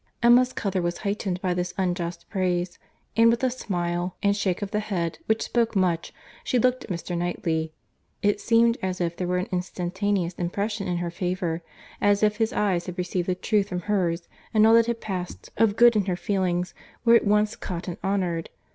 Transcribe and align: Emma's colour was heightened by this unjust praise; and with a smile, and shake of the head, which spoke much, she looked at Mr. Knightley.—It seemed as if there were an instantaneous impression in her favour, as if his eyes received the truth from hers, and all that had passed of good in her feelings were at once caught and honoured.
Emma's 0.23 0.51
colour 0.51 0.81
was 0.81 0.97
heightened 1.05 1.39
by 1.41 1.53
this 1.53 1.75
unjust 1.77 2.27
praise; 2.27 2.79
and 3.15 3.29
with 3.29 3.43
a 3.43 3.51
smile, 3.51 4.15
and 4.23 4.35
shake 4.35 4.63
of 4.63 4.71
the 4.71 4.79
head, 4.79 5.19
which 5.27 5.43
spoke 5.43 5.75
much, 5.75 6.11
she 6.43 6.57
looked 6.57 6.83
at 6.83 6.89
Mr. 6.89 7.15
Knightley.—It 7.15 8.41
seemed 8.41 8.79
as 8.81 8.99
if 8.99 9.15
there 9.15 9.27
were 9.27 9.37
an 9.37 9.47
instantaneous 9.51 10.33
impression 10.39 10.87
in 10.87 10.97
her 10.97 11.11
favour, 11.11 11.61
as 12.01 12.23
if 12.23 12.37
his 12.37 12.51
eyes 12.51 12.89
received 12.97 13.29
the 13.29 13.35
truth 13.35 13.69
from 13.69 13.81
hers, 13.81 14.27
and 14.55 14.65
all 14.65 14.73
that 14.73 14.87
had 14.87 15.01
passed 15.01 15.51
of 15.57 15.75
good 15.75 15.95
in 15.95 16.05
her 16.05 16.15
feelings 16.15 16.73
were 17.05 17.13
at 17.13 17.27
once 17.27 17.55
caught 17.55 17.87
and 17.87 17.97
honoured. 18.03 18.49